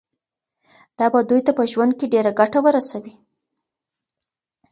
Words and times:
دا 0.99 1.07
به 1.13 1.19
دوی 1.29 1.41
ته 1.45 1.51
په 1.57 1.63
ژوند 1.71 1.93
کي 1.99 2.05
ډیره 2.13 2.31
ګټه 2.39 2.59
ورسوي. 2.65 3.15